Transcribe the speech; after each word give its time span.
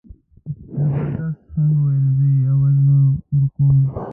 زبردست 0.75 1.41
خان 1.51 1.69
وویل 1.75 2.05
زه 2.17 2.27
یې 2.39 2.43
اول 2.53 2.75
نه 2.85 2.95
ورکوم. 3.35 3.77